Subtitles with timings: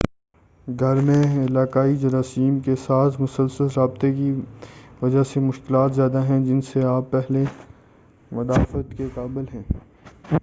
[0.67, 4.31] گھر میں علاقائی جراثیم کے ساتھ مسلسل رابطے کی
[5.01, 7.43] وجہ سے مشکلات زیادہ ہیں جن سے آپ پہلے
[8.31, 9.63] مدافعت کے قابل ہیں